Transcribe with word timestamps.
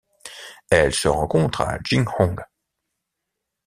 Elle 0.71 0.95
se 0.95 1.07
rencontre 1.07 1.61
à 1.61 1.77
Jinghong. 1.83 2.43